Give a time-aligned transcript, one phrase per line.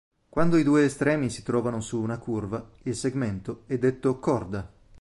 [0.27, 4.67] Quando i due estremi si trovano su una curva, il segmento è detto corda.